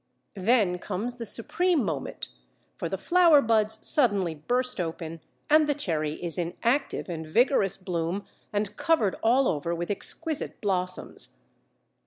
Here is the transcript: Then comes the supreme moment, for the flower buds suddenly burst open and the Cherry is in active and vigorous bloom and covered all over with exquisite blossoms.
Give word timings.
Then 0.33 0.79
comes 0.79 1.17
the 1.17 1.27
supreme 1.27 1.85
moment, 1.85 2.29
for 2.75 2.89
the 2.89 2.97
flower 2.97 3.39
buds 3.39 3.87
suddenly 3.87 4.33
burst 4.33 4.79
open 4.79 5.21
and 5.47 5.69
the 5.69 5.75
Cherry 5.75 6.13
is 6.25 6.39
in 6.39 6.57
active 6.63 7.07
and 7.07 7.23
vigorous 7.27 7.77
bloom 7.77 8.25
and 8.51 8.75
covered 8.75 9.13
all 9.21 9.47
over 9.47 9.75
with 9.75 9.91
exquisite 9.91 10.59
blossoms. 10.59 11.37